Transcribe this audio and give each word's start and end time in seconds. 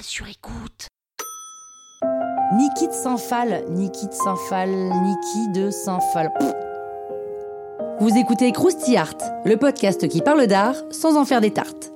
Sur 0.00 0.26
écoute. 0.26 0.88
Niki 2.54 2.88
de 2.88 2.92
Saint-Phal, 2.92 3.64
Niki 3.68 4.06
de 4.06 4.12
Saint-Phal, 4.12 4.70
de 5.54 5.70
Saint-Phal. 5.70 6.32
Vous 8.00 8.16
écoutez 8.16 8.52
Krusty 8.52 8.96
Art, 8.96 9.18
le 9.44 9.56
podcast 9.56 10.08
qui 10.08 10.22
parle 10.22 10.46
d'art 10.46 10.76
sans 10.90 11.16
en 11.16 11.24
faire 11.24 11.40
des 11.40 11.50
tartes. 11.50 11.92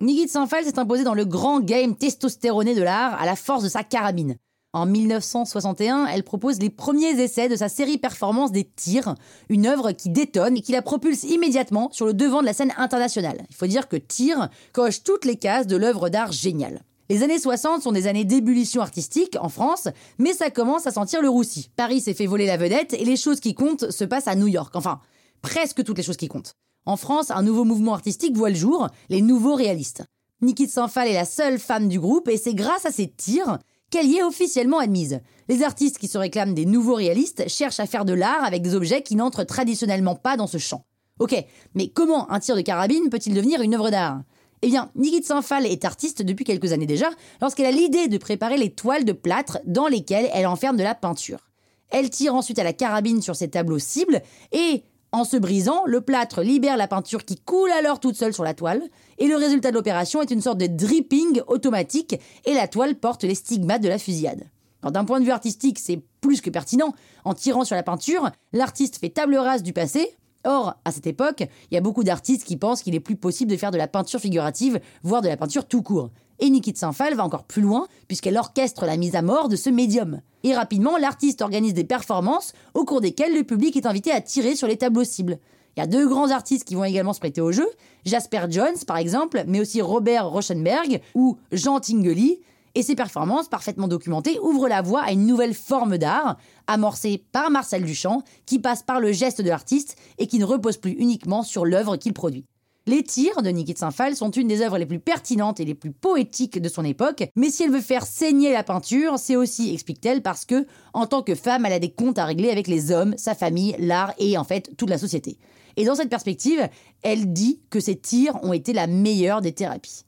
Niki 0.00 0.26
de 0.26 0.30
Saint-Phal 0.30 0.64
s'est 0.64 0.78
imposé 0.78 1.04
dans 1.04 1.14
le 1.14 1.24
grand 1.24 1.60
game 1.60 1.94
testostéroné 1.94 2.74
de 2.74 2.82
l'art 2.82 3.20
à 3.20 3.26
la 3.26 3.36
force 3.36 3.62
de 3.62 3.68
sa 3.68 3.84
carabine. 3.84 4.38
En 4.74 4.84
1961, 4.84 6.06
elle 6.06 6.22
propose 6.22 6.58
les 6.58 6.68
premiers 6.68 7.18
essais 7.18 7.48
de 7.48 7.56
sa 7.56 7.70
série 7.70 7.96
performance 7.96 8.52
des 8.52 8.64
tirs, 8.64 9.14
une 9.48 9.66
œuvre 9.66 9.92
qui 9.92 10.10
détonne 10.10 10.58
et 10.58 10.60
qui 10.60 10.72
la 10.72 10.82
propulse 10.82 11.24
immédiatement 11.24 11.88
sur 11.90 12.04
le 12.04 12.12
devant 12.12 12.42
de 12.42 12.46
la 12.46 12.52
scène 12.52 12.74
internationale. 12.76 13.46
Il 13.48 13.56
faut 13.56 13.66
dire 13.66 13.88
que 13.88 13.96
Tir 13.96 14.50
coche 14.74 15.02
toutes 15.04 15.24
les 15.24 15.36
cases 15.36 15.66
de 15.66 15.76
l'œuvre 15.76 16.10
d'art 16.10 16.32
géniale. 16.32 16.82
Les 17.08 17.22
années 17.22 17.38
60 17.38 17.80
sont 17.80 17.92
des 17.92 18.06
années 18.06 18.26
d'ébullition 18.26 18.82
artistique 18.82 19.38
en 19.40 19.48
France, 19.48 19.88
mais 20.18 20.34
ça 20.34 20.50
commence 20.50 20.86
à 20.86 20.92
sentir 20.92 21.22
le 21.22 21.30
roussi. 21.30 21.70
Paris 21.74 22.02
s'est 22.02 22.12
fait 22.12 22.26
voler 22.26 22.44
la 22.44 22.58
vedette 22.58 22.92
et 22.92 23.06
les 23.06 23.16
choses 23.16 23.40
qui 23.40 23.54
comptent 23.54 23.90
se 23.90 24.04
passent 24.04 24.28
à 24.28 24.36
New 24.36 24.48
York. 24.48 24.76
Enfin, 24.76 25.00
presque 25.40 25.82
toutes 25.82 25.96
les 25.96 26.04
choses 26.04 26.18
qui 26.18 26.28
comptent. 26.28 26.52
En 26.84 26.98
France, 26.98 27.30
un 27.30 27.42
nouveau 27.42 27.64
mouvement 27.64 27.94
artistique 27.94 28.36
voit 28.36 28.50
le 28.50 28.56
jour, 28.56 28.88
les 29.08 29.22
nouveaux 29.22 29.54
réalistes. 29.54 30.04
Niki 30.42 30.66
de 30.66 30.70
Saint-Phal 30.70 31.08
est 31.08 31.14
la 31.14 31.24
seule 31.24 31.58
femme 31.58 31.88
du 31.88 31.98
groupe 31.98 32.28
et 32.28 32.36
c'est 32.36 32.54
grâce 32.54 32.84
à 32.84 32.92
ses 32.92 33.08
tirs 33.08 33.58
qu'elle 33.90 34.06
y 34.06 34.16
est 34.16 34.22
officiellement 34.22 34.78
admise. 34.78 35.20
Les 35.48 35.62
artistes 35.62 35.98
qui 35.98 36.08
se 36.08 36.18
réclament 36.18 36.54
des 36.54 36.66
nouveaux 36.66 36.94
réalistes 36.94 37.48
cherchent 37.48 37.80
à 37.80 37.86
faire 37.86 38.04
de 38.04 38.12
l'art 38.12 38.44
avec 38.44 38.62
des 38.62 38.74
objets 38.74 39.02
qui 39.02 39.16
n'entrent 39.16 39.44
traditionnellement 39.44 40.14
pas 40.14 40.36
dans 40.36 40.46
ce 40.46 40.58
champ. 40.58 40.84
Ok, 41.18 41.34
mais 41.74 41.88
comment 41.88 42.30
un 42.30 42.38
tir 42.38 42.54
de 42.54 42.60
carabine 42.60 43.08
peut-il 43.10 43.34
devenir 43.34 43.60
une 43.60 43.74
œuvre 43.74 43.90
d'art? 43.90 44.22
Eh 44.62 44.68
bien, 44.68 44.90
Niki 44.94 45.20
de 45.20 45.24
Saint-Phal 45.24 45.66
est 45.66 45.84
artiste 45.84 46.22
depuis 46.22 46.44
quelques 46.44 46.72
années 46.72 46.86
déjà, 46.86 47.08
lorsqu'elle 47.40 47.66
a 47.66 47.70
l'idée 47.70 48.08
de 48.08 48.18
préparer 48.18 48.56
les 48.56 48.70
toiles 48.70 49.04
de 49.04 49.12
plâtre 49.12 49.58
dans 49.64 49.86
lesquelles 49.86 50.28
elle 50.32 50.46
enferme 50.46 50.76
de 50.76 50.82
la 50.82 50.94
peinture. 50.94 51.48
Elle 51.90 52.10
tire 52.10 52.34
ensuite 52.34 52.58
à 52.58 52.64
la 52.64 52.72
carabine 52.72 53.22
sur 53.22 53.36
ses 53.36 53.48
tableaux 53.48 53.78
cibles 53.78 54.20
et, 54.52 54.82
en 55.12 55.24
se 55.24 55.36
brisant, 55.36 55.82
le 55.86 56.00
plâtre 56.00 56.42
libère 56.42 56.76
la 56.76 56.88
peinture 56.88 57.24
qui 57.24 57.36
coule 57.36 57.70
alors 57.72 58.00
toute 58.00 58.16
seule 58.16 58.34
sur 58.34 58.44
la 58.44 58.54
toile, 58.54 58.82
et 59.18 59.26
le 59.26 59.36
résultat 59.36 59.70
de 59.70 59.76
l'opération 59.76 60.20
est 60.20 60.30
une 60.30 60.42
sorte 60.42 60.58
de 60.58 60.66
dripping 60.66 61.40
automatique, 61.46 62.20
et 62.44 62.54
la 62.54 62.68
toile 62.68 62.96
porte 62.96 63.24
les 63.24 63.34
stigmates 63.34 63.82
de 63.82 63.88
la 63.88 63.98
fusillade. 63.98 64.44
D'un 64.82 65.04
point 65.04 65.20
de 65.20 65.24
vue 65.24 65.32
artistique, 65.32 65.78
c'est 65.78 66.02
plus 66.20 66.40
que 66.40 66.50
pertinent. 66.50 66.94
En 67.24 67.34
tirant 67.34 67.64
sur 67.64 67.74
la 67.74 67.82
peinture, 67.82 68.30
l'artiste 68.52 68.98
fait 68.98 69.08
table 69.08 69.36
rase 69.36 69.62
du 69.62 69.72
passé. 69.72 70.16
Or, 70.44 70.74
à 70.84 70.92
cette 70.92 71.06
époque, 71.06 71.42
il 71.70 71.74
y 71.74 71.76
a 71.76 71.80
beaucoup 71.80 72.04
d'artistes 72.04 72.44
qui 72.44 72.56
pensent 72.56 72.82
qu'il 72.82 72.94
est 72.94 73.00
plus 73.00 73.16
possible 73.16 73.50
de 73.50 73.56
faire 73.56 73.72
de 73.72 73.76
la 73.76 73.88
peinture 73.88 74.20
figurative, 74.20 74.80
voire 75.02 75.20
de 75.20 75.28
la 75.28 75.36
peinture 75.36 75.66
tout 75.66 75.82
court. 75.82 76.10
Et 76.40 76.50
Niki 76.50 76.72
de 76.72 76.78
Saint-Phal 76.78 77.14
va 77.14 77.24
encore 77.24 77.44
plus 77.44 77.62
loin, 77.62 77.86
puisqu'elle 78.06 78.36
orchestre 78.36 78.86
la 78.86 78.96
mise 78.96 79.16
à 79.16 79.22
mort 79.22 79.48
de 79.48 79.56
ce 79.56 79.70
médium. 79.70 80.20
Et 80.44 80.54
rapidement, 80.54 80.96
l'artiste 80.96 81.42
organise 81.42 81.74
des 81.74 81.84
performances 81.84 82.52
au 82.74 82.84
cours 82.84 83.00
desquelles 83.00 83.34
le 83.34 83.44
public 83.44 83.76
est 83.76 83.86
invité 83.86 84.12
à 84.12 84.20
tirer 84.20 84.54
sur 84.54 84.68
les 84.68 84.76
tableaux 84.76 85.04
cibles. 85.04 85.38
Il 85.76 85.80
y 85.80 85.82
a 85.82 85.86
deux 85.86 86.08
grands 86.08 86.30
artistes 86.30 86.64
qui 86.64 86.74
vont 86.74 86.84
également 86.84 87.12
se 87.12 87.20
prêter 87.20 87.40
au 87.40 87.52
jeu, 87.52 87.68
Jasper 88.04 88.46
Jones 88.50 88.78
par 88.86 88.96
exemple, 88.96 89.44
mais 89.46 89.60
aussi 89.60 89.80
Robert 89.80 90.28
Rauschenberg 90.28 91.00
ou 91.14 91.38
Jean 91.52 91.78
Tinguely, 91.78 92.40
et 92.74 92.82
ces 92.82 92.94
performances 92.94 93.48
parfaitement 93.48 93.88
documentées 93.88 94.38
ouvrent 94.40 94.68
la 94.68 94.82
voie 94.82 95.02
à 95.02 95.12
une 95.12 95.26
nouvelle 95.26 95.54
forme 95.54 95.98
d'art, 95.98 96.36
amorcée 96.66 97.24
par 97.32 97.50
Marcel 97.50 97.84
Duchamp, 97.84 98.22
qui 98.46 98.58
passe 98.58 98.82
par 98.82 99.00
le 99.00 99.12
geste 99.12 99.40
de 99.40 99.48
l'artiste 99.48 99.96
et 100.18 100.26
qui 100.26 100.38
ne 100.38 100.44
repose 100.44 100.76
plus 100.76 100.92
uniquement 100.92 101.42
sur 101.42 101.64
l'œuvre 101.64 101.96
qu'il 101.96 102.12
produit. 102.12 102.44
Les 102.88 103.02
tirs 103.02 103.42
de 103.42 103.50
Niki 103.50 103.74
de 103.74 103.78
Saint-Phal 103.78 104.16
sont 104.16 104.30
une 104.30 104.48
des 104.48 104.62
œuvres 104.62 104.78
les 104.78 104.86
plus 104.86 104.98
pertinentes 104.98 105.60
et 105.60 105.66
les 105.66 105.74
plus 105.74 105.92
poétiques 105.92 106.58
de 106.58 106.70
son 106.70 106.86
époque, 106.86 107.24
mais 107.36 107.50
si 107.50 107.62
elle 107.62 107.70
veut 107.70 107.82
faire 107.82 108.06
saigner 108.06 108.50
la 108.50 108.62
peinture, 108.62 109.18
c'est 109.18 109.36
aussi, 109.36 109.74
explique-t-elle, 109.74 110.22
parce 110.22 110.46
que, 110.46 110.66
en 110.94 111.04
tant 111.04 111.22
que 111.22 111.34
femme, 111.34 111.66
elle 111.66 111.74
a 111.74 111.80
des 111.80 111.92
comptes 111.92 112.18
à 112.18 112.24
régler 112.24 112.48
avec 112.48 112.66
les 112.66 112.90
hommes, 112.90 113.14
sa 113.18 113.34
famille, 113.34 113.76
l'art 113.78 114.14
et 114.16 114.38
en 114.38 114.44
fait 114.44 114.74
toute 114.78 114.88
la 114.88 114.96
société. 114.96 115.36
Et 115.76 115.84
dans 115.84 115.96
cette 115.96 116.08
perspective, 116.08 116.66
elle 117.02 117.30
dit 117.30 117.60
que 117.68 117.78
ces 117.78 117.94
tirs 117.94 118.42
ont 118.42 118.54
été 118.54 118.72
la 118.72 118.86
meilleure 118.86 119.42
des 119.42 119.52
thérapies. 119.52 120.06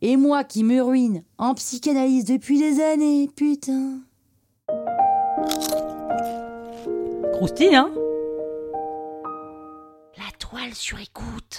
Et 0.00 0.16
moi 0.16 0.44
qui 0.44 0.62
me 0.62 0.80
ruine 0.80 1.24
en 1.36 1.54
psychanalyse 1.54 2.26
depuis 2.26 2.60
des 2.60 2.80
années, 2.80 3.28
putain. 3.34 4.02
Croustille, 7.32 7.74
hein? 7.74 7.90
La 10.16 10.30
toile 10.38 10.76
sur 10.76 11.00
écoute. 11.00 11.58